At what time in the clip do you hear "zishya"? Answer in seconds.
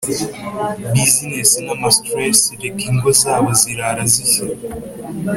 4.13-4.45